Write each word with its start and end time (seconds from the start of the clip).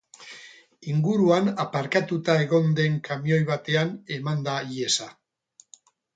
Inguruan 0.93 1.51
aparkatuta 1.63 2.37
egon 2.47 2.73
den 2.81 2.97
kamioi 3.09 3.39
batean 3.51 3.93
eman 4.19 4.43
da 4.51 4.59
ihesa. 4.79 5.11